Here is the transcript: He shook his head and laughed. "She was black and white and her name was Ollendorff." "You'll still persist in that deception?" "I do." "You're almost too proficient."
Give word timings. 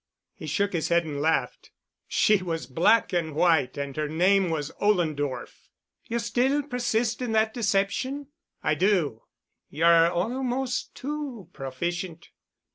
He 0.33 0.47
shook 0.47 0.73
his 0.73 0.87
head 0.89 1.05
and 1.05 1.21
laughed. 1.21 1.69
"She 2.07 2.41
was 2.41 2.65
black 2.65 3.13
and 3.13 3.35
white 3.35 3.77
and 3.77 3.95
her 3.97 4.09
name 4.09 4.49
was 4.49 4.71
Ollendorff." 4.81 5.69
"You'll 6.05 6.19
still 6.21 6.63
persist 6.63 7.21
in 7.21 7.33
that 7.33 7.53
deception?" 7.53 8.29
"I 8.63 8.73
do." 8.73 9.25
"You're 9.69 10.09
almost 10.09 10.95
too 10.95 11.49
proficient." 11.53 12.29